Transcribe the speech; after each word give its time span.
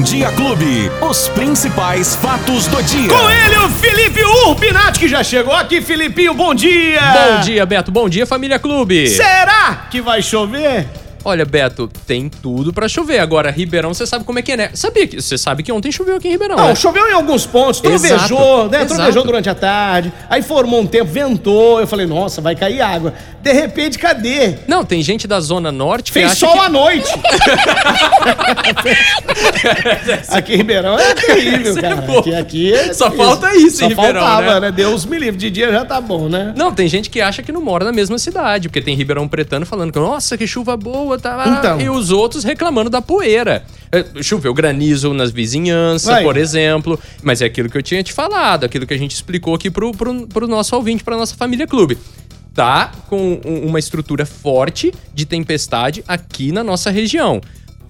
Bom 0.00 0.04
Dia 0.04 0.32
Clube. 0.32 0.90
Os 1.02 1.28
principais 1.28 2.16
fatos 2.16 2.66
do 2.68 2.82
dia. 2.82 3.06
Com 3.06 3.30
ele, 3.30 3.56
o 3.58 3.68
Felipe 3.68 4.24
Urbinati, 4.24 4.98
que 4.98 5.06
já 5.06 5.22
chegou 5.22 5.54
aqui. 5.54 5.82
Filipinho, 5.82 6.32
bom 6.32 6.54
dia! 6.54 7.02
Bom 7.02 7.40
dia, 7.42 7.66
Beto. 7.66 7.92
Bom 7.92 8.08
dia, 8.08 8.26
família 8.26 8.58
Clube. 8.58 9.08
Será 9.08 9.88
que 9.90 10.00
vai 10.00 10.22
chover? 10.22 10.88
Olha, 11.24 11.44
Beto, 11.44 11.88
tem 12.06 12.28
tudo 12.28 12.72
pra 12.72 12.88
chover. 12.88 13.18
Agora, 13.18 13.50
Ribeirão, 13.50 13.92
você 13.92 14.06
sabe 14.06 14.24
como 14.24 14.38
é 14.38 14.42
que 14.42 14.52
é, 14.52 14.56
né? 14.56 14.70
Sabia 14.74 15.06
que 15.06 15.20
você 15.20 15.36
sabe 15.36 15.62
que 15.62 15.70
ontem 15.70 15.92
choveu 15.92 16.16
aqui 16.16 16.28
em 16.28 16.32
Ribeirão, 16.32 16.56
Não, 16.56 16.68
né? 16.68 16.74
choveu 16.74 17.08
em 17.08 17.12
alguns 17.12 17.46
pontos, 17.46 17.80
trovejou, 17.80 18.68
né? 18.68 18.78
exato. 18.78 18.94
Trovejou 18.94 19.24
durante 19.24 19.50
a 19.50 19.54
tarde, 19.54 20.12
aí 20.28 20.42
formou 20.42 20.80
um 20.80 20.86
tempo, 20.86 21.10
ventou. 21.10 21.80
Eu 21.80 21.86
falei, 21.86 22.06
nossa, 22.06 22.40
vai 22.40 22.56
cair 22.56 22.80
água. 22.80 23.12
De 23.42 23.52
repente, 23.52 23.98
cadê? 23.98 24.54
Não, 24.66 24.84
tem 24.84 25.02
gente 25.02 25.26
da 25.26 25.40
Zona 25.40 25.72
Norte 25.72 26.12
que 26.12 26.20
Fez 26.20 26.36
sol 26.36 26.52
que... 26.52 26.58
à 26.58 26.68
noite. 26.68 27.10
aqui 30.28 30.54
em 30.54 30.56
Ribeirão 30.58 30.98
é 30.98 31.14
terrível, 31.14 31.74
cara. 31.74 32.18
Aqui, 32.18 32.34
aqui 32.34 32.74
é 32.74 32.92
Só 32.92 33.10
falta 33.10 33.54
isso 33.54 33.78
Só 33.78 33.86
em 33.86 33.88
Ribeirão, 33.88 34.20
faltava, 34.20 34.54
né? 34.54 34.60
né? 34.60 34.72
Deus 34.72 35.04
me 35.04 35.18
livre. 35.18 35.40
De 35.40 35.50
dia 35.50 35.70
já 35.72 35.84
tá 35.84 36.00
bom, 36.00 36.28
né? 36.28 36.52
Não, 36.56 36.72
tem 36.72 36.88
gente 36.88 37.08
que 37.08 37.20
acha 37.20 37.42
que 37.42 37.52
não 37.52 37.62
mora 37.62 37.84
na 37.84 37.92
mesma 37.92 38.18
cidade, 38.18 38.68
porque 38.68 38.80
tem 38.80 38.94
Ribeirão 38.94 39.26
Pretano 39.26 39.64
falando 39.64 39.92
que, 39.92 39.98
nossa, 39.98 40.36
que 40.36 40.46
chuva 40.46 40.76
boa, 40.76 41.09
tá? 41.18 41.44
Então. 41.58 41.80
E 41.80 41.88
os 41.88 42.10
outros 42.10 42.44
reclamando 42.44 42.90
da 42.90 43.00
poeira. 43.02 43.64
É, 43.92 44.04
Choveu 44.22 44.54
granizo 44.54 45.12
nas 45.12 45.30
vizinhanças, 45.30 46.08
Vai. 46.08 46.22
por 46.22 46.36
exemplo. 46.36 46.98
Mas 47.22 47.42
é 47.42 47.46
aquilo 47.46 47.68
que 47.68 47.76
eu 47.76 47.82
tinha 47.82 48.02
te 48.02 48.12
falado, 48.12 48.64
aquilo 48.64 48.86
que 48.86 48.94
a 48.94 48.98
gente 48.98 49.12
explicou 49.14 49.54
aqui 49.54 49.70
pro, 49.70 49.92
pro, 49.92 50.26
pro 50.28 50.46
nosso 50.46 50.74
ouvinte, 50.76 51.02
pra 51.02 51.16
nossa 51.16 51.34
família 51.36 51.66
clube. 51.66 51.98
Tá 52.54 52.90
com 53.08 53.40
um- 53.44 53.66
uma 53.68 53.78
estrutura 53.78 54.26
forte 54.26 54.92
de 55.14 55.24
tempestade 55.24 56.02
aqui 56.06 56.50
na 56.52 56.64
nossa 56.64 56.90
região. 56.90 57.40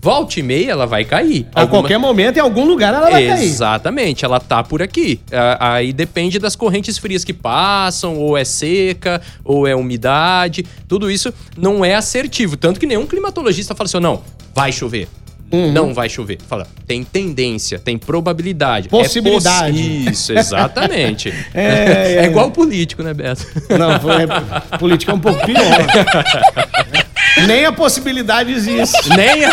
Volta 0.03 0.41
e 0.41 0.43
meia, 0.43 0.71
ela 0.73 0.87
vai 0.87 1.05
cair. 1.05 1.47
A 1.55 1.61
Alguma- 1.61 1.81
qualquer 1.83 1.99
momento, 1.99 2.39
em 2.39 2.41
algum 2.41 2.65
lugar, 2.65 2.95
ela 2.95 3.11
vai 3.11 3.27
cair. 3.27 3.45
Exatamente, 3.45 4.25
ela 4.25 4.41
tá 4.41 4.63
por 4.63 4.81
aqui. 4.81 5.21
Ah, 5.31 5.75
Aí 5.75 5.93
depende 5.93 6.39
das 6.39 6.57
correntes 6.57 6.97
frias 6.97 7.23
que 7.23 7.35
passam, 7.35 8.17
ou 8.17 8.37
é 8.39 8.45
seca, 8.45 9.21
ou 9.45 9.67
é 9.67 9.75
umidade. 9.77 10.65
Tudo 10.89 11.11
isso 11.11 11.33
não 11.57 11.85
é 11.85 11.95
assertivo. 11.95 12.57
Tanto 12.57 12.81
que 12.81 12.87
nenhum 12.87 13.07
climatologista 13.07 13.75
fala 13.75 13.87
assim: 13.87 13.99
"Ó, 13.99 14.01
não, 14.01 14.23
vai 14.55 14.73
chover. 14.73 15.07
Uhum. 15.53 15.73
Não 15.73 15.93
vai 15.93 16.09
chover. 16.09 16.39
Fala, 16.49 16.65
tem 16.87 17.03
tendência, 17.03 17.77
tem 17.79 17.99
probabilidade. 17.99 18.87
é 18.87 18.91
Possibilidade. 18.91 19.73
possi- 19.77 20.11
Isso, 20.11 20.33
exatamente. 20.33 21.35
É, 21.53 21.65
é, 21.65 22.17
é. 22.21 22.25
igual 22.27 22.53
político, 22.53 23.03
né, 23.03 23.13
Beto? 23.13 23.45
Não, 23.77 23.99
foi, 23.99 24.79
política 24.79 25.11
é 25.11 25.15
um 25.15 25.19
pouco 25.19 25.45
pior. 25.45 25.61
nem 27.47 27.65
a 27.67 27.73
possibilidade 27.73 28.53
existe. 28.53 29.09
nem. 29.17 29.45
a- 29.45 29.51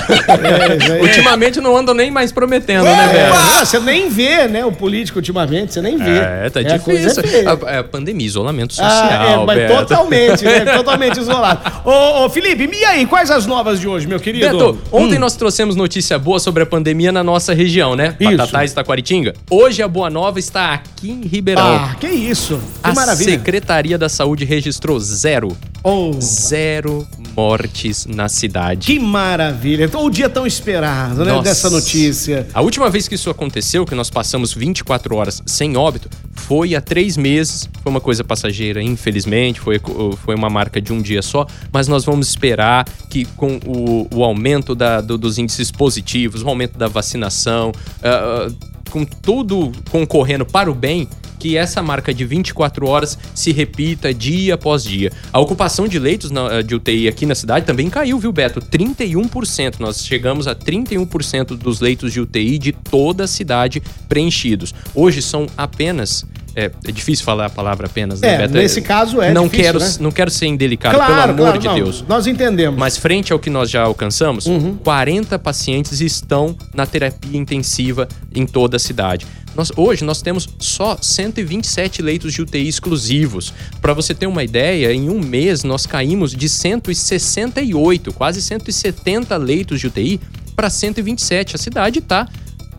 é. 0.97 1.01
Ultimamente 1.01 1.59
não 1.59 1.75
andam 1.77 1.93
nem 1.93 2.09
mais 2.11 2.31
prometendo, 2.31 2.83
né, 2.85 3.25
É, 3.25 3.29
não, 3.29 3.65
você 3.65 3.79
nem 3.79 4.09
vê, 4.09 4.47
né, 4.47 4.65
o 4.65 4.71
político 4.71 5.19
ultimamente, 5.19 5.73
você 5.73 5.81
nem 5.81 5.97
vê. 5.97 6.17
É, 6.17 6.49
tá 6.49 6.59
a 6.59 6.79
coisa 6.79 7.21
difícil. 7.21 7.41
é. 7.41 7.75
A, 7.75 7.79
a 7.79 7.83
pandemia, 7.83 8.25
isolamento 8.25 8.75
Ah, 8.79 8.89
social, 8.89 9.41
é, 9.41 9.45
mas 9.45 9.57
Beto. 9.57 9.73
totalmente, 9.75 10.43
né? 10.45 10.59
Totalmente 10.77 11.19
isolado. 11.19 11.59
Ô, 11.85 12.25
ô, 12.25 12.29
Felipe, 12.29 12.69
e 12.73 12.85
aí, 12.85 13.05
quais 13.05 13.31
as 13.31 13.45
novas 13.45 13.79
de 13.79 13.87
hoje, 13.87 14.07
meu 14.07 14.19
querido? 14.19 14.51
Beto, 14.57 14.77
ontem 14.91 15.17
Hum. 15.17 15.19
nós 15.19 15.35
trouxemos 15.35 15.75
notícia 15.75 16.17
boa 16.19 16.39
sobre 16.39 16.63
a 16.63 16.65
pandemia 16.65 17.11
na 17.11 17.23
nossa 17.23 17.53
região, 17.53 17.95
né? 17.95 18.15
Isso. 18.19 18.37
Batatais 18.37 18.71
e 18.71 18.75
Taquaritinga. 18.75 19.33
Hoje 19.49 19.81
a 19.81 19.87
boa 19.87 20.09
nova 20.09 20.39
está 20.39 20.73
aqui 20.73 21.09
em 21.11 21.21
Ribeirão. 21.27 21.63
Ah, 21.75 21.95
que 21.99 22.07
isso. 22.07 22.59
Que 22.83 22.89
a 22.89 22.93
maravilha. 22.93 23.31
Secretaria 23.31 23.97
da 23.97 24.09
Saúde 24.09 24.45
registrou 24.45 24.99
zero, 24.99 25.55
Oh, 25.83 26.11
zero 26.19 27.07
mortes 27.37 28.07
na 28.07 28.27
cidade. 28.27 28.87
que 28.87 28.99
maravilha. 28.99 29.85
Então, 29.85 30.03
o 30.03 30.09
dia 30.09 30.27
tão 30.27 30.47
esperado, 30.47 31.23
né, 31.23 31.31
Nossa. 31.31 31.43
dessa 31.43 31.69
notícia. 31.69 32.47
A 32.51 32.61
última 32.61 32.89
vez 32.89 33.07
que 33.07 33.13
isso 33.13 33.29
aconteceu, 33.29 33.85
que 33.85 33.93
nós 33.93 34.09
passamos 34.09 34.51
24 34.53 35.15
horas 35.15 35.43
sem 35.45 35.77
óbito, 35.77 36.09
foi 36.33 36.73
há 36.75 36.81
três 36.81 37.15
meses. 37.15 37.69
Foi 37.83 37.91
uma 37.91 38.01
coisa 38.01 38.23
passageira, 38.23 38.81
infelizmente. 38.81 39.59
Foi, 39.59 39.79
foi 40.25 40.33
uma 40.33 40.49
marca 40.49 40.81
de 40.81 40.91
um 40.91 40.99
dia 40.99 41.21
só. 41.21 41.45
Mas 41.71 41.87
nós 41.87 42.03
vamos 42.03 42.27
esperar 42.27 42.85
que 43.09 43.25
com 43.25 43.59
o, 43.65 44.07
o 44.15 44.23
aumento 44.23 44.73
da- 44.73 44.99
do- 44.99 45.17
dos 45.17 45.37
índices 45.37 45.69
positivos, 45.71 46.41
o 46.41 46.49
aumento 46.49 46.75
da 46.77 46.87
vacinação, 46.87 47.71
ah, 48.03 48.49
com 48.89 49.05
tudo 49.05 49.71
concorrendo 49.91 50.45
para 50.45 50.71
o 50.71 50.73
bem, 50.73 51.07
que 51.39 51.55
essa 51.57 51.81
marca 51.81 52.13
de 52.13 52.25
24 52.25 52.87
horas 52.87 53.17
se 53.35 53.51
repita 53.51 54.13
dia 54.13 54.55
após 54.55 54.83
dia. 54.83 55.11
A 55.31 55.39
ocupação 55.39 55.87
de 55.87 55.99
leitos 55.99 56.31
na- 56.31 56.61
de 56.61 56.75
UTI 56.75 57.07
aqui 57.07 57.25
na 57.25 57.35
cidade 57.35 57.65
também 57.65 57.89
caiu, 57.89 58.17
viu, 58.19 58.31
Beto? 58.31 58.59
31%. 58.61 59.79
Nós 59.79 60.05
chegamos 60.05 60.47
a 60.47 60.55
31% 60.55 61.55
dos 61.55 61.79
leitos 61.79 62.11
de 62.13 62.19
UTI 62.21 62.57
de 62.57 62.71
toda 62.71 63.23
a 63.25 63.27
cidade 63.27 63.81
preenchidos. 64.09 64.73
Hoje 64.95 65.21
são 65.21 65.47
apenas. 65.57 66.25
É, 66.55 66.71
é 66.87 66.91
difícil 66.91 67.23
falar 67.23 67.45
a 67.45 67.49
palavra 67.51 67.85
apenas, 67.85 68.19
né, 68.19 68.33
É, 68.33 68.37
Beto? 68.39 68.55
nesse 68.55 68.81
caso 68.81 69.21
é 69.21 69.31
não 69.31 69.43
difícil, 69.43 69.63
quero, 69.65 69.79
né? 69.79 69.95
Não 69.99 70.09
quero 70.11 70.31
ser 70.31 70.47
indelicado, 70.47 70.95
claro, 70.95 71.11
pelo 71.13 71.21
amor 71.33 71.37
claro, 71.43 71.59
de 71.59 71.67
não, 71.67 71.75
Deus. 71.75 72.03
Nós 72.09 72.25
entendemos. 72.25 72.79
Mas 72.79 72.97
frente 72.97 73.31
ao 73.31 73.37
que 73.37 73.47
nós 73.47 73.69
já 73.69 73.83
alcançamos, 73.83 74.47
Uhum. 74.47 74.75
40 74.77 75.37
pacientes 75.37 76.01
estão 76.01 76.57
na 76.73 76.87
terapia 76.87 77.37
intensiva 77.37 78.07
em 78.33 78.47
toda 78.47 78.77
a 78.77 78.79
cidade. 78.79 79.27
Nós- 79.57 79.71
hoje 79.75 80.05
nós 80.05 80.21
temos 80.21 80.47
só 80.59 80.95
127 81.01 82.01
leitos 82.03 82.31
de 82.31 82.43
UTI 82.43 82.67
exclusivos. 82.67 83.51
Para 83.81 83.91
você 83.91 84.13
ter 84.13 84.27
uma 84.27 84.43
ideia, 84.43 84.93
em 84.93 85.09
um 85.09 85.19
mês 85.19 85.63
nós 85.63 85.87
caímos 85.87 86.31
de 86.31 86.47
168, 86.47 88.13
quase 88.13 88.39
170 88.41 89.35
leitos 89.35 89.79
de 89.79 89.87
UTI 89.87 90.21
para 90.55 90.69
127. 90.69 91.55
A 91.55 91.57
cidade 91.57 91.97
está 91.99 92.27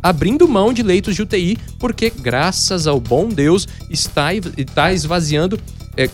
abrindo 0.00 0.46
mão 0.46 0.72
de 0.72 0.84
leitos 0.84 1.16
de 1.16 1.22
UTI 1.22 1.58
porque, 1.80 2.10
graças 2.16 2.86
ao 2.86 3.00
bom 3.00 3.28
Deus, 3.28 3.66
está, 3.90 4.32
está 4.56 4.92
esvaziando 4.92 5.58
é, 5.96 6.08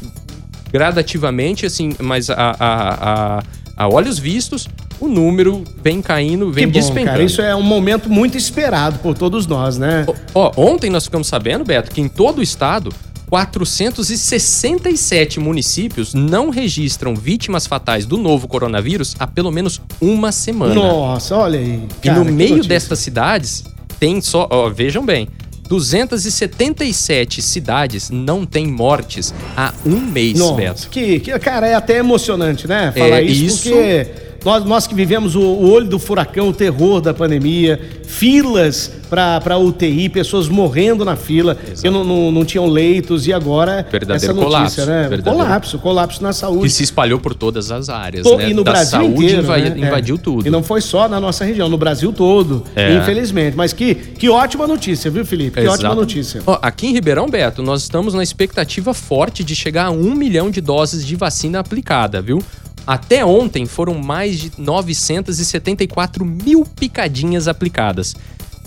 gradativamente, 0.73 1.67
assim, 1.67 1.95
mas 2.01 2.31
a, 2.31 2.35
a, 2.59 3.39
a, 3.39 3.43
a 3.77 3.89
olhos 3.89 4.19
vistos, 4.19 4.67
o 5.01 5.09
número 5.09 5.63
vem 5.83 6.01
caindo, 6.03 6.47
que 6.47 6.53
vem 6.53 6.67
bom, 6.67 6.73
despencando. 6.73 7.11
cara. 7.13 7.23
Isso 7.23 7.41
é 7.43 7.55
um 7.55 7.63
momento 7.63 8.09
muito 8.11 8.37
esperado 8.39 8.99
por 9.01 9.17
todos 9.17 9.47
nós, 9.47 9.77
né? 9.79 10.07
Ó, 10.35 10.51
ontem 10.57 10.89
nós 10.91 11.05
ficamos 11.05 11.27
sabendo, 11.27 11.65
Beto, 11.65 11.91
que 11.91 12.01
em 12.01 12.09
todo 12.09 12.39
o 12.39 12.43
estado, 12.43 12.91
467 13.29 15.41
municípios 15.41 16.15
não 16.15 16.51
registram 16.51 17.15
vítimas 17.15 17.67
fatais 17.67 18.07
do 18.07 18.17
novo 18.17 18.47
coronavírus 18.47 19.17
há 19.19 19.27
pelo 19.27 19.51
menos 19.51 19.81
uma 20.01 20.31
semana. 20.31 20.75
Nossa, 20.75 21.37
olha 21.37 21.59
aí. 21.59 21.81
E 22.03 22.07
cara, 22.07 22.19
no 22.21 22.27
que 22.27 22.33
meio 22.33 22.51
notícia. 22.51 22.69
destas 22.69 22.99
cidades, 23.01 23.65
tem 23.99 24.21
só. 24.21 24.47
Ó, 24.51 24.69
vejam 24.71 25.05
bem. 25.05 25.29
277 25.67 27.41
cidades 27.41 28.11
não 28.11 28.45
têm 28.45 28.67
mortes 28.67 29.33
há 29.57 29.73
um 29.87 29.99
mês, 29.99 30.39
Nossa, 30.39 30.55
Beto. 30.55 30.89
que, 30.91 31.19
que, 31.21 31.39
cara, 31.39 31.67
é 31.67 31.75
até 31.75 31.97
emocionante, 31.97 32.69
né? 32.69 32.93
Falar 32.97 33.21
É, 33.21 33.23
isso, 33.23 33.45
isso- 33.47 33.71
porque 33.71 34.07
nós, 34.45 34.65
nós 34.65 34.87
que 34.87 34.95
vivemos 34.95 35.35
o, 35.35 35.41
o 35.41 35.71
olho 35.71 35.87
do 35.87 35.99
furacão, 35.99 36.49
o 36.49 36.53
terror 36.53 37.01
da 37.01 37.15
pandemia, 37.15 37.81
filas 38.07 38.91
para 39.09 39.57
UTI, 39.57 40.09
pessoas 40.09 40.49
morrendo 40.49 41.05
na 41.05 41.15
fila, 41.15 41.55
que 41.55 41.89
não, 41.89 42.03
não, 42.05 42.33
não 42.33 42.45
tinham 42.45 42.67
leitos, 42.67 43.27
e 43.27 43.33
agora 43.33 43.87
Verdadeiro 43.91 44.15
essa 44.17 44.33
notícia, 44.33 44.45
colapso, 44.51 44.87
né? 44.87 45.09
verdadeiro. 45.09 45.39
Colapso, 45.39 45.79
colapso 45.79 46.23
na 46.23 46.31
Que 46.31 46.35
saúde. 46.37 46.71
se 46.71 46.83
espalhou 46.83 47.19
por 47.21 47.35
todas 47.35 47.71
as 47.71 47.89
áreas, 47.89 48.25
To- 48.27 48.37
né? 48.37 48.51
E 48.51 48.55
no 48.55 48.65
da 48.65 48.73
Brasil 48.73 49.01
saúde 49.01 49.25
inteiro, 49.25 49.43
né? 49.47 49.75
É. 49.77 49.87
invadiu 49.87 50.19
tudo. 50.19 50.47
E 50.47 50.51
não 50.51 50.63
foi 50.63 50.81
só 50.81 51.09
na 51.09 51.21
nossa 51.21 51.45
região, 51.45 51.69
no 51.69 51.79
Brasil 51.79 52.13
todo, 52.13 52.65
É. 52.75 52.95
infelizmente. 52.97 53.57
Mas 53.57 53.73
que, 53.73 53.95
que 53.95 54.29
ótima 54.29 54.67
notícia, 54.67 55.11
viu, 55.11 55.25
Felipe? 55.25 55.53
Que 55.53 55.61
Exato. 55.61 55.75
ótima 55.75 55.95
notícia. 55.95 56.43
Ó, 56.47 56.59
aqui 56.61 56.89
em 56.89 56.93
Ribeirão, 56.93 57.29
Beto, 57.29 57.63
nós 57.63 57.83
estamos 57.83 58.15
na 58.15 58.23
expectativa 58.23 58.93
forte 58.93 59.45
de 59.45 59.55
chegar 59.55 59.87
a 59.87 59.91
um 59.91 60.15
milhão 60.15 60.51
de 60.51 60.61
doses 60.61 61.07
de 61.07 61.15
vacina 61.15 61.61
aplicada, 61.61 62.21
viu? 62.21 62.43
Até 62.87 63.25
ontem 63.25 63.67
foram 63.67 63.95
mais 63.95 64.39
de 64.39 64.53
974 64.59 66.25
mil 66.25 66.65
picadinhas 66.65 67.49
aplicadas. 67.49 68.15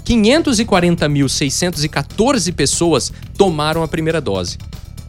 540.614 0.04 2.54
pessoas 2.54 3.14
tomaram 3.38 3.82
a 3.84 3.88
primeira 3.88 4.20
dose. 4.20 4.58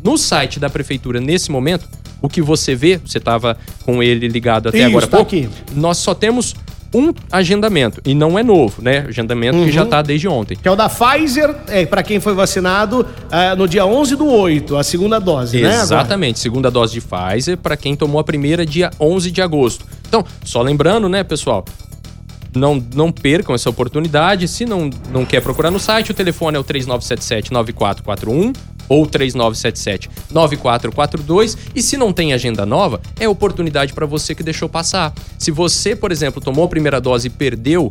No 0.02 0.16
site 0.16 0.60
da 0.60 0.70
prefeitura, 0.70 1.20
nesse 1.20 1.50
momento, 1.50 1.88
O 2.20 2.28
que 2.28 2.40
você 2.40 2.74
vê, 2.74 2.98
você 2.98 3.18
estava 3.18 3.56
com 3.84 4.02
ele 4.02 4.28
ligado 4.28 4.68
até 4.68 4.78
Isso, 4.78 4.86
agora 4.86 5.06
tá 5.06 5.20
aqui. 5.20 5.48
nós 5.74 5.98
só 5.98 6.14
temos 6.14 6.54
um 6.94 7.12
agendamento, 7.30 8.00
e 8.04 8.14
não 8.14 8.38
é 8.38 8.42
novo, 8.44 8.80
né? 8.80 9.04
Agendamento 9.08 9.58
que 9.64 9.72
já 9.72 9.82
está 9.82 10.00
desde 10.00 10.28
ontem. 10.28 10.56
Que 10.56 10.68
é 10.68 10.70
o 10.70 10.76
da 10.76 10.88
Pfizer, 10.88 11.52
é, 11.66 11.84
para 11.84 12.04
quem 12.04 12.20
foi 12.20 12.34
vacinado 12.34 13.04
ah, 13.30 13.56
no 13.56 13.66
dia 13.66 13.84
11 13.84 14.14
do 14.14 14.26
8, 14.26 14.76
a 14.76 14.84
segunda 14.84 15.18
dose, 15.18 15.60
né? 15.60 15.70
agora? 15.70 15.82
Exatamente, 15.82 16.38
segunda 16.38 16.70
dose 16.70 16.92
de 16.94 17.00
Pfizer 17.00 17.58
para 17.58 17.76
quem 17.76 17.96
tomou 17.96 18.20
a 18.20 18.24
primeira 18.24 18.64
dia 18.64 18.92
11 19.00 19.32
de 19.32 19.42
agosto. 19.42 19.84
Então, 20.08 20.24
só 20.44 20.62
lembrando, 20.62 21.08
né, 21.08 21.24
pessoal, 21.24 21.64
não, 22.54 22.80
não 22.94 23.10
percam 23.10 23.56
essa 23.56 23.68
oportunidade. 23.68 24.46
Se 24.46 24.64
não, 24.64 24.88
não 25.10 25.26
quer 25.26 25.42
procurar 25.42 25.72
no 25.72 25.80
site, 25.80 26.12
o 26.12 26.14
telefone 26.14 26.56
é 26.56 26.60
o 26.60 26.64
3977-9441 26.64 28.54
ou 28.88 29.06
3977-9442. 29.06 31.56
E 31.74 31.82
se 31.82 31.96
não 31.96 32.12
tem 32.12 32.32
agenda 32.32 32.64
nova, 32.66 33.00
é 33.18 33.28
oportunidade 33.28 33.92
para 33.92 34.06
você 34.06 34.34
que 34.34 34.42
deixou 34.42 34.68
passar. 34.68 35.12
Se 35.38 35.50
você, 35.50 35.96
por 35.96 36.12
exemplo, 36.12 36.40
tomou 36.40 36.64
a 36.64 36.68
primeira 36.68 37.00
dose 37.00 37.28
e 37.28 37.30
perdeu 37.30 37.90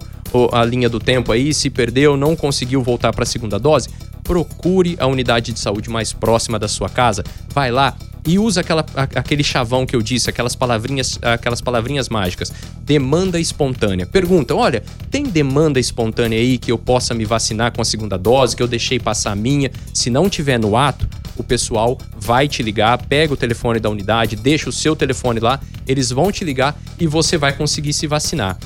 a 0.51 0.65
linha 0.65 0.89
do 0.89 0.99
tempo 0.99 1.31
aí, 1.31 1.53
se 1.53 1.69
perdeu, 1.69 2.17
não 2.17 2.35
conseguiu 2.35 2.81
voltar 2.81 3.13
para 3.13 3.23
a 3.23 3.27
segunda 3.27 3.59
dose, 3.59 3.89
procure 4.23 4.95
a 4.99 5.05
unidade 5.05 5.51
de 5.51 5.59
saúde 5.59 5.89
mais 5.89 6.13
próxima 6.13 6.57
da 6.57 6.67
sua 6.67 6.89
casa. 6.89 7.23
Vai 7.49 7.71
lá 7.71 7.95
e 8.25 8.39
usa 8.39 8.61
aquela, 8.61 8.85
aquele 8.95 9.43
chavão 9.43 9.85
que 9.85 9.95
eu 9.95 10.01
disse, 10.01 10.29
aquelas 10.29 10.55
palavrinhas, 10.55 11.19
aquelas 11.21 11.61
palavrinhas 11.61 12.09
mágicas. 12.09 12.53
Demanda 12.81 13.39
espontânea. 13.39 14.05
Pergunta: 14.05 14.55
olha, 14.55 14.83
tem 15.11 15.23
demanda 15.23 15.79
espontânea 15.79 16.39
aí 16.39 16.57
que 16.57 16.71
eu 16.71 16.77
possa 16.77 17.13
me 17.13 17.25
vacinar 17.25 17.73
com 17.73 17.81
a 17.81 17.85
segunda 17.85 18.17
dose, 18.17 18.55
que 18.55 18.63
eu 18.63 18.67
deixei 18.67 18.99
passar 18.99 19.31
a 19.31 19.35
minha? 19.35 19.71
Se 19.93 20.09
não 20.09 20.29
tiver 20.29 20.57
no 20.57 20.77
ato, 20.77 21.07
o 21.35 21.43
pessoal 21.43 21.97
vai 22.17 22.47
te 22.47 22.63
ligar, 22.63 22.97
pega 23.05 23.33
o 23.33 23.37
telefone 23.37 23.79
da 23.79 23.89
unidade, 23.89 24.35
deixa 24.35 24.69
o 24.69 24.73
seu 24.73 24.95
telefone 24.95 25.39
lá, 25.39 25.59
eles 25.87 26.09
vão 26.09 26.31
te 26.31 26.43
ligar 26.43 26.79
e 26.99 27.07
você 27.07 27.37
vai 27.37 27.53
conseguir 27.53 27.93
se 27.93 28.07
vacinar. 28.07 28.57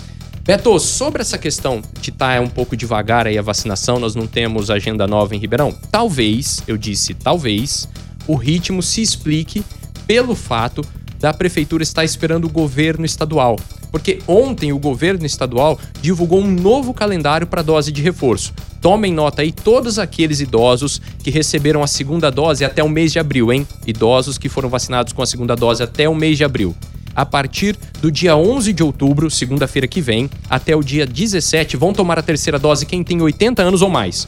Beto, 0.43 0.79
sobre 0.79 1.21
essa 1.21 1.37
questão 1.37 1.81
de 1.99 2.09
estar 2.09 2.39
um 2.39 2.47
pouco 2.47 2.77
devagar 2.77 3.27
aí 3.27 3.37
a 3.37 3.41
vacinação, 3.41 3.99
nós 3.99 4.15
não 4.15 4.25
temos 4.25 4.71
agenda 4.71 5.05
nova 5.05 5.35
em 5.35 5.39
Ribeirão. 5.39 5.75
Talvez, 5.91 6.63
eu 6.65 6.77
disse 6.77 7.13
talvez, 7.13 7.85
o 8.27 8.35
ritmo 8.35 8.81
se 8.83 9.01
explique 9.01 9.63
pelo 10.05 10.35
fato 10.35 10.83
da 11.19 11.33
prefeitura 11.33 11.83
estar 11.83 12.03
esperando 12.03 12.45
o 12.45 12.49
governo 12.49 13.05
estadual. 13.05 13.57
Porque 13.91 14.19
ontem 14.27 14.71
o 14.71 14.79
governo 14.79 15.25
estadual 15.25 15.79
divulgou 16.01 16.41
um 16.41 16.51
novo 16.51 16.93
calendário 16.93 17.47
para 17.47 17.61
dose 17.61 17.91
de 17.91 18.01
reforço. 18.01 18.53
Tomem 18.81 19.13
nota 19.13 19.41
aí 19.41 19.51
todos 19.51 19.97
aqueles 19.97 20.39
idosos 20.39 21.01
que 21.23 21.31
receberam 21.31 21.81
a 21.81 21.87
segunda 21.87 22.29
dose 22.29 22.63
até 22.63 22.83
o 22.83 22.89
mês 22.89 23.11
de 23.11 23.19
abril, 23.19 23.51
hein? 23.51 23.65
Idosos 23.85 24.37
que 24.37 24.49
foram 24.49 24.69
vacinados 24.69 25.13
com 25.13 25.21
a 25.21 25.25
segunda 25.25 25.55
dose 25.55 25.81
até 25.81 26.07
o 26.07 26.13
mês 26.13 26.37
de 26.37 26.43
abril 26.43 26.75
a 27.17 27.25
partir 27.25 27.75
do 27.99 28.11
dia 28.11 28.37
11 28.37 28.71
de 28.71 28.83
outubro, 28.83 29.31
segunda-feira 29.31 29.87
que 29.87 29.99
vem, 29.99 30.29
até 30.47 30.75
o 30.75 30.83
dia 30.83 31.03
17, 31.03 31.75
vão 31.75 31.91
tomar 31.91 32.19
a 32.19 32.21
terceira 32.21 32.59
dose 32.59 32.85
quem 32.85 33.03
tem 33.03 33.19
80 33.19 33.63
anos 33.63 33.81
ou 33.81 33.89
mais. 33.89 34.27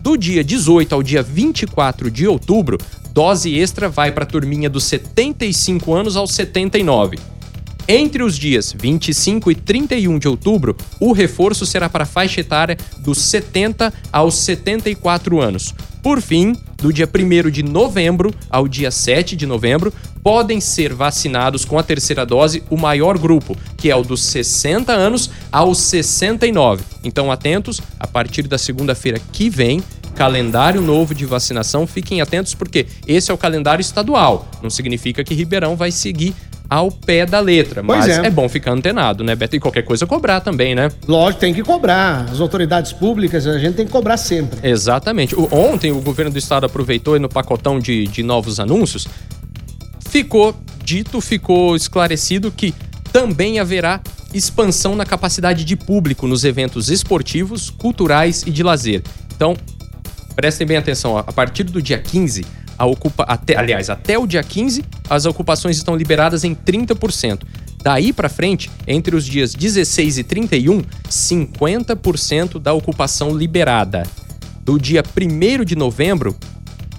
Do 0.00 0.16
dia 0.16 0.42
18 0.42 0.94
ao 0.94 1.02
dia 1.02 1.22
24 1.22 2.10
de 2.10 2.26
outubro, 2.26 2.78
dose 3.12 3.58
extra 3.58 3.86
vai 3.86 4.10
para 4.10 4.24
a 4.24 4.26
turminha 4.26 4.70
dos 4.70 4.84
75 4.84 5.92
anos 5.92 6.16
aos 6.16 6.32
79. 6.32 7.18
Entre 7.86 8.22
os 8.22 8.38
dias 8.38 8.72
25 8.72 9.50
e 9.50 9.54
31 9.54 10.18
de 10.18 10.26
outubro, 10.26 10.76
o 10.98 11.12
reforço 11.12 11.66
será 11.66 11.88
para 11.88 12.04
a 12.04 12.06
faixa 12.06 12.40
etária 12.40 12.78
dos 13.00 13.18
70 13.18 13.92
aos 14.10 14.36
74 14.36 15.40
anos. 15.40 15.74
Por 16.02 16.22
fim, 16.22 16.56
do 16.80 16.92
dia 16.92 17.08
1 17.08 17.50
de 17.50 17.62
novembro 17.62 18.32
ao 18.48 18.66
dia 18.66 18.90
7 18.90 19.36
de 19.36 19.46
novembro, 19.46 19.92
podem 20.22 20.60
ser 20.60 20.92
vacinados 20.92 21.64
com 21.64 21.78
a 21.78 21.82
terceira 21.82 22.26
dose 22.26 22.62
o 22.70 22.76
maior 22.76 23.18
grupo, 23.18 23.56
que 23.76 23.90
é 23.90 23.96
o 23.96 24.02
dos 24.02 24.22
60 24.22 24.92
anos 24.92 25.30
aos 25.50 25.78
69. 25.78 26.82
Então, 27.04 27.30
atentos, 27.30 27.80
a 27.98 28.06
partir 28.06 28.46
da 28.46 28.58
segunda-feira 28.58 29.20
que 29.32 29.48
vem, 29.48 29.82
calendário 30.20 30.82
novo 30.82 31.14
de 31.14 31.24
vacinação. 31.24 31.86
Fiquem 31.86 32.20
atentos 32.20 32.52
porque 32.54 32.86
esse 33.06 33.30
é 33.30 33.34
o 33.34 33.38
calendário 33.38 33.80
estadual. 33.80 34.46
Não 34.62 34.68
significa 34.68 35.24
que 35.24 35.32
Ribeirão 35.32 35.76
vai 35.76 35.90
seguir 35.90 36.34
ao 36.70 36.88
pé 36.92 37.26
da 37.26 37.40
letra, 37.40 37.82
Pois 37.82 38.06
mas 38.06 38.18
é. 38.18 38.26
é. 38.26 38.30
bom 38.30 38.48
ficar 38.48 38.70
antenado, 38.70 39.24
né, 39.24 39.34
Beto? 39.34 39.56
E 39.56 39.60
qualquer 39.60 39.82
coisa 39.82 40.06
cobrar 40.06 40.40
também, 40.40 40.72
né? 40.74 40.88
Lógico, 41.08 41.40
tem 41.40 41.52
que 41.52 41.62
cobrar. 41.64 42.26
As 42.30 42.40
autoridades 42.40 42.92
públicas, 42.92 43.44
a 43.46 43.58
gente 43.58 43.74
tem 43.74 43.84
que 43.86 43.90
cobrar 43.90 44.16
sempre. 44.16 44.60
Exatamente. 44.62 45.34
O- 45.34 45.48
ontem 45.52 45.90
o 45.90 46.00
governo 46.00 46.30
do 46.30 46.38
estado 46.38 46.64
aproveitou 46.66 47.16
e 47.16 47.18
no 47.18 47.28
pacotão 47.28 47.80
de, 47.80 48.06
de 48.06 48.22
novos 48.22 48.60
anúncios 48.60 49.08
ficou 50.08 50.54
dito, 50.84 51.20
ficou 51.20 51.74
esclarecido 51.76 52.50
que 52.50 52.74
também 53.12 53.58
haverá 53.58 54.00
expansão 54.32 54.94
na 54.94 55.04
capacidade 55.04 55.64
de 55.64 55.74
público 55.76 56.26
nos 56.26 56.44
eventos 56.44 56.88
esportivos, 56.88 57.68
culturais 57.70 58.44
e 58.46 58.50
de 58.50 58.62
lazer. 58.62 59.02
Então, 59.34 59.56
prestem 60.36 60.66
bem 60.66 60.76
atenção, 60.76 61.12
ó, 61.14 61.18
a 61.18 61.32
partir 61.32 61.64
do 61.64 61.82
dia 61.82 61.98
15, 61.98 62.44
a 62.80 62.86
ocupa 62.86 63.24
até, 63.24 63.58
aliás, 63.58 63.90
até 63.90 64.18
o 64.18 64.26
dia 64.26 64.42
15, 64.42 64.82
as 65.10 65.26
ocupações 65.26 65.76
estão 65.76 65.94
liberadas 65.94 66.44
em 66.44 66.54
30%. 66.54 67.42
Daí 67.82 68.10
pra 68.10 68.26
frente, 68.30 68.70
entre 68.86 69.14
os 69.14 69.26
dias 69.26 69.52
16 69.54 70.16
e 70.16 70.24
31, 70.24 70.80
50% 71.10 72.58
da 72.58 72.72
ocupação 72.72 73.36
liberada. 73.36 74.04
Do 74.64 74.78
dia 74.78 75.02
1 75.02 75.62
de 75.62 75.76
novembro 75.76 76.34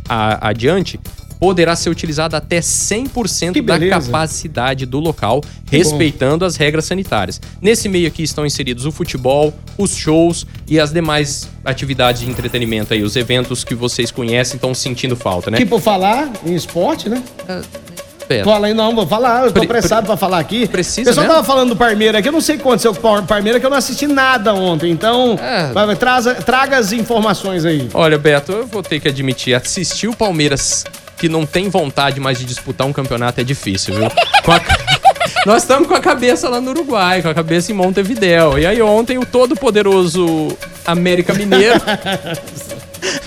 a- 0.08 0.50
adiante, 0.50 1.00
poderá 1.42 1.76
ser 1.76 1.90
utilizada 1.90 2.38
até 2.38 2.60
100% 2.60 3.54
Que 3.54 3.62
da 3.64 3.80
capacidade 3.80 4.86
do 4.86 5.00
local, 5.00 5.42
Que 5.66 5.76
respeitando 5.76 6.46
as 6.46 6.56
regras 6.56 6.86
sanitárias. 6.86 7.42
Nesse 7.60 7.90
meio 7.90 8.08
aqui 8.08 8.22
estão 8.22 8.46
inseridos 8.46 8.86
o 8.86 8.92
futebol, 8.92 9.52
os 9.76 9.96
shows 9.96 10.46
e 10.68 10.80
as 10.80 10.94
demais 10.94 11.50
atividades 11.66 12.22
de 12.22 12.30
entretenimento 12.30 12.94
aí, 12.94 13.02
os 13.02 13.16
eventos 13.16 13.64
que 13.64 13.74
vocês 13.74 14.12
conhecem 14.12 14.56
estão 14.58 14.72
sentindo 14.76 15.16
falta, 15.16 15.50
né? 15.50 15.58
Que 15.58 15.66
por 15.66 15.82
falar 15.82 16.30
em 16.46 16.54
esporte, 16.54 17.10
né? 17.10 17.24
Beto, 18.30 18.46
Fala 18.46 18.68
aí, 18.68 18.74
não, 18.74 18.96
vou 18.96 19.06
falar, 19.08 19.42
eu 19.46 19.48
tô 19.48 19.54
Pre- 19.62 19.66
apressado 19.66 20.06
pra 20.06 20.16
falar 20.16 20.38
aqui. 20.40 20.66
Precisa 20.68 21.02
O 21.02 21.06
pessoal 21.06 21.26
mesmo? 21.26 21.36
tava 21.36 21.46
falando 21.48 21.70
do 21.70 21.76
Parmeira 21.76 22.20
aqui, 22.20 22.30
eu 22.30 22.32
não 22.32 22.40
sei 22.40 22.56
o 22.56 22.60
que 22.60 22.64
aconteceu 22.64 22.94
com 22.96 23.16
o 23.18 23.24
Parmeira, 23.24 23.60
que 23.60 23.66
eu 23.66 23.70
não 23.70 23.78
assisti 23.78 24.06
nada 24.08 24.54
ontem. 24.54 24.90
Então, 24.92 25.38
É. 25.42 25.72
vai, 25.74 25.96
traza- 25.96 26.36
traga 26.36 26.78
as 26.78 26.92
informações 26.94 27.66
aí. 27.66 27.90
Olha, 27.94 28.18
Beto, 28.20 28.52
eu 28.54 28.68
vou 28.68 28.82
ter 28.84 29.00
que 29.02 29.08
admitir, 29.10 29.54
assistir 29.56 30.08
o 30.08 30.16
Palmeiras 30.16 30.86
que 31.22 31.30
não 31.30 31.46
tem 31.46 31.70
vontade 31.70 32.20
mais 32.20 32.40
de 32.40 32.46
disputar 32.46 32.88
um 32.88 32.92
campeonato 32.92 33.40
é 33.40 33.44
difícil, 33.44 33.94
viu? 33.94 34.08
A 34.08 34.12
Nós 35.46 35.62
estamos 35.62 35.88
com 35.88 35.94
a 35.94 36.00
cabeça 36.00 36.50
lá 36.50 36.60
no 36.60 36.72
Uruguai, 36.72 37.22
com 37.22 37.30
a 37.30 37.34
cabeça 37.34 37.72
em 37.72 37.76
Montevidéu. 37.76 38.58
E 38.58 38.66
aí 38.66 38.82
ontem 38.82 39.20
o 39.20 39.26
todo 39.26 39.56
poderoso 39.56 40.58
América 40.84 41.32
Mineiro 41.36 41.80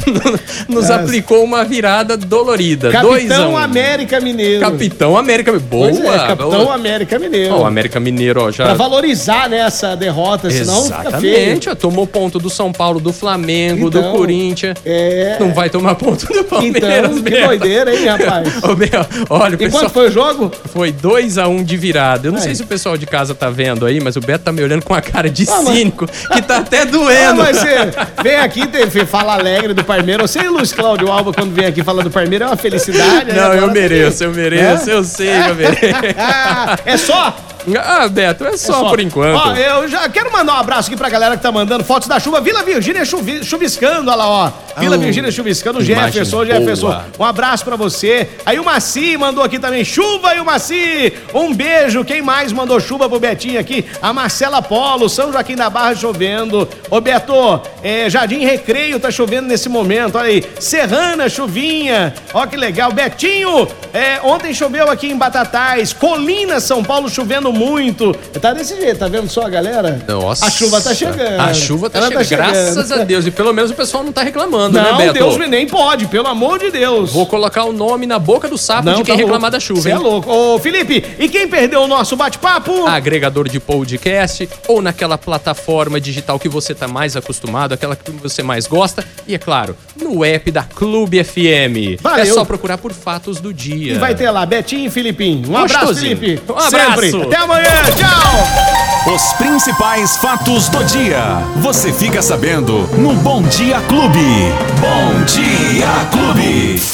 nos 0.68 0.88
Nossa. 0.88 0.94
aplicou 0.96 1.42
uma 1.44 1.64
virada 1.64 2.16
dolorida. 2.16 2.90
2 2.90 3.24
a 3.24 3.28
Capitão 3.34 3.52
1. 3.52 3.56
América 3.58 4.20
Mineiro. 4.20 4.60
Capitão 4.60 5.16
América 5.16 5.52
Mineiro. 5.52 5.68
Boa! 5.70 6.14
É, 6.14 6.18
Capitão 6.18 6.50
boa. 6.50 6.74
América 6.74 7.18
Mineiro. 7.18 7.54
Ó, 7.54 7.62
o 7.62 7.66
América 7.66 7.98
Mineiro, 8.00 8.42
ó, 8.42 8.50
já. 8.50 8.64
Pra 8.64 8.74
valorizar, 8.74 9.48
né, 9.48 9.58
essa 9.58 9.96
derrota, 9.96 10.50
senão. 10.50 10.84
Exatamente, 10.84 11.68
ó, 11.68 11.74
tomou 11.74 12.06
ponto 12.06 12.38
do 12.38 12.50
São 12.50 12.72
Paulo, 12.72 13.00
do 13.00 13.12
Flamengo, 13.12 13.88
Então, 13.88 14.02
do 14.12 14.16
Corinthians. 14.16 14.76
é. 14.84 15.36
Não 15.40 15.52
vai 15.52 15.68
tomar 15.70 15.94
ponto 15.94 16.26
do 16.26 16.44
Palmeiras, 16.44 17.10
Então, 17.10 17.14
que 17.22 17.30
Beto. 17.30 17.46
doideira, 17.46 17.94
hein, 17.94 18.06
rapaz? 18.06 18.48
Ô, 18.62 18.74
meu, 18.76 18.88
olha, 19.30 19.52
o 19.52 19.54
E 19.54 19.56
pessoal 19.58 19.82
quanto 19.84 19.92
foi 19.92 20.08
o 20.08 20.10
jogo? 20.12 20.50
foi 20.72 20.92
2x1 20.92 21.64
de 21.64 21.76
virada. 21.76 22.28
Eu 22.28 22.32
não 22.32 22.38
Aí. 22.38 22.44
sei 22.44 22.54
se 22.54 22.62
o 22.62 22.66
pessoal 22.66 22.96
de 22.96 23.06
casa 23.06 23.34
tá 23.34 23.50
vendo 23.50 23.86
aí, 23.86 24.00
mas 24.00 24.16
o 24.16 24.20
Beto 24.20 24.44
tá 24.44 24.52
me 24.52 24.62
olhando 24.62 24.84
com 24.84 24.94
a 24.94 25.00
cara 25.00 25.28
de 25.30 25.44
Ah, 25.48 25.62
mas- 25.62 25.76
cínico, 25.76 26.06
que 26.06 26.42
tá 26.42 26.58
até 26.58 26.82
Ah, 26.82 26.84
doendo. 26.84 27.42
mas 27.42 27.56
você 27.58 27.74
vem 28.22 28.36
aqui, 28.36 28.66
tem, 28.68 28.86
fala 29.06 29.34
alegre 29.34 29.74
do 29.74 29.84
Parmeira. 29.96 30.26
Você 30.26 30.40
e 30.40 30.48
o 30.48 30.52
Luiz 30.52 30.72
Cláudio 30.72 31.10
Alba, 31.10 31.32
quando 31.32 31.54
vem 31.54 31.66
aqui 31.66 31.82
falar 31.84 32.02
do 32.02 32.10
Parmeira, 32.10 32.46
é 32.46 32.48
uma 32.48 32.56
felicidade. 32.56 33.26
né? 33.26 33.34
Não, 33.40 33.54
eu 33.54 33.70
mereço, 33.70 34.24
eu 34.24 34.32
mereço, 34.32 34.90
É? 34.90 34.94
eu 34.94 35.04
sei 35.04 35.28
que 35.42 35.48
eu 35.50 35.54
mereço. 35.54 35.84
É 36.84 36.96
só? 36.96 37.36
Ah, 37.82 38.08
Beto, 38.08 38.44
é 38.44 38.56
só, 38.58 38.90
por 38.90 39.00
enquanto. 39.00 39.36
Ó, 39.42 39.54
eu 39.54 39.88
já 39.88 40.06
quero 40.08 40.30
mandar 40.30 40.54
um 40.54 40.58
abraço 40.58 40.88
aqui 40.88 40.96
pra 40.98 41.08
galera 41.08 41.36
que 41.36 41.42
tá 41.42 41.50
mandando 41.50 41.82
fotos 41.82 42.06
da 42.08 42.20
chuva. 42.20 42.40
Vila 42.40 42.62
Virgínia 42.62 43.04
chuvi, 43.06 43.42
chuviscando, 43.44 44.10
olha 44.10 44.16
lá, 44.16 44.28
ó. 44.28 44.50
Vila 44.78 44.96
Oh, 44.96 44.98
Virgínia 44.98 45.30
chuviscando, 45.30 45.82
Jefferson, 45.82 46.44
Jefferson. 46.44 46.86
boa. 46.88 47.04
Um 47.18 47.24
abraço 47.24 47.64
pra 47.64 47.76
você. 47.76 48.28
Aí 48.44 48.58
o 48.58 48.64
Maci 48.64 49.16
mandou 49.16 49.42
aqui 49.44 49.58
também, 49.58 49.84
chuva 49.84 50.34
e 50.34 50.40
o 50.40 50.44
Maci. 50.44 51.12
Um 51.32 51.54
beijo. 51.54 52.04
Quem 52.04 52.22
mais 52.22 52.52
mandou 52.52 52.78
chuva 52.80 53.08
pro 53.08 53.18
Betinho 53.20 53.58
aqui? 53.60 53.84
A 54.00 54.12
Marcela 54.12 54.60
Polo, 54.62 55.08
São 55.08 55.32
Joaquim 55.32 55.56
da 55.56 55.68
Barra 55.70 55.94
chovendo. 55.94 56.68
Ô 56.90 57.00
Beto, 57.00 57.60
é, 57.82 58.08
Jardim 58.08 58.44
Recreio 58.44 58.98
tá 58.98 59.10
chovendo 59.10 59.48
nesse 59.48 59.68
momento, 59.68 60.16
olha 60.18 60.28
aí. 60.28 60.44
Serrana, 60.58 61.28
chuvinha. 61.28 62.14
Ó 62.32 62.46
que 62.46 62.56
legal. 62.56 62.92
Betinho, 62.92 63.68
é, 63.92 64.20
ontem 64.22 64.52
choveu 64.54 64.90
aqui 64.90 65.08
em 65.10 65.16
Batatais. 65.16 65.92
Colina, 65.92 66.60
São 66.60 66.82
Paulo, 66.82 67.08
chovendo 67.08 67.52
muito. 67.52 68.12
Tá 68.40 68.52
desse 68.52 68.76
jeito, 68.80 68.98
tá 68.98 69.08
vendo 69.08 69.28
só 69.28 69.42
a 69.46 69.48
galera? 69.50 70.02
Nossa. 70.06 70.46
A 70.46 70.50
chuva 70.50 70.80
tá 70.80 70.94
chegando. 70.94 71.40
A 71.40 71.52
chuva 71.54 71.90
tá, 71.90 71.98
Ela 71.98 72.24
chegando. 72.24 72.46
Graças 72.52 72.92
a 72.92 73.04
Deus. 73.04 73.26
E 73.26 73.30
pelo 73.30 73.52
menos 73.52 73.70
o 73.70 73.74
pessoal 73.74 74.02
não 74.04 74.12
tá 74.12 74.22
reclamando, 74.22 74.63
Não, 74.68 74.98
né, 74.98 75.06
Beto? 75.06 75.12
Deus 75.14 75.36
me 75.36 75.46
nem 75.46 75.66
pode, 75.66 76.06
pelo 76.06 76.26
amor 76.28 76.58
de 76.58 76.70
Deus. 76.70 77.12
Vou 77.12 77.26
colocar 77.26 77.64
o 77.64 77.72
nome 77.72 78.06
na 78.06 78.18
boca 78.18 78.48
do 78.48 78.56
sapo 78.58 78.84
Não, 78.84 78.96
de 78.96 79.04
quem 79.04 79.14
tá 79.16 79.20
reclamar 79.22 79.50
da 79.50 79.60
chuva, 79.60 79.80
Cê 79.80 79.90
hein? 79.90 79.96
é 79.96 79.98
louco. 79.98 80.30
Ô, 80.30 80.58
Felipe, 80.58 81.04
e 81.18 81.28
quem 81.28 81.48
perdeu 81.48 81.82
o 81.82 81.86
nosso 81.88 82.16
bate-papo? 82.16 82.86
agregador 82.86 83.48
de 83.48 83.58
podcast 83.60 84.48
ou 84.68 84.80
naquela 84.80 85.18
plataforma 85.18 86.00
digital 86.00 86.38
que 86.38 86.48
você 86.48 86.74
tá 86.74 86.86
mais 86.88 87.16
acostumado, 87.16 87.72
aquela 87.72 87.96
que 87.96 88.10
você 88.12 88.42
mais 88.42 88.66
gosta 88.66 89.04
e 89.26 89.34
é 89.34 89.38
claro, 89.38 89.76
no 90.00 90.24
app 90.24 90.50
da 90.50 90.62
Clube 90.62 91.22
FM. 91.22 92.00
Valeu. 92.00 92.22
É 92.22 92.26
só 92.26 92.44
procurar 92.44 92.78
por 92.78 92.92
fatos 92.92 93.40
do 93.40 93.52
dia. 93.52 93.94
E 93.94 93.98
vai 93.98 94.14
ter 94.14 94.30
lá, 94.30 94.44
Betinho 94.46 94.86
e 94.86 94.90
Filipinho. 94.90 95.50
Um 95.50 95.56
abraço, 95.56 95.86
Gostosinho. 95.86 96.16
Felipe. 96.16 96.42
Um 96.52 96.56
abraço. 96.58 97.02
Sempre. 97.02 97.22
Até 97.22 97.36
amanhã. 97.36 97.70
Tchau. 97.96 99.14
Os 99.14 99.32
principais 99.34 100.16
fatos 100.16 100.68
do 100.68 100.82
dia. 100.84 101.22
Você 101.56 101.92
fica 101.92 102.22
sabendo 102.22 102.88
no 102.96 103.12
Bom 103.14 103.42
Dia 103.42 103.80
Clube. 103.82 104.53
Bom 104.80 105.24
Dia 105.24 106.04
Clube. 106.10 106.84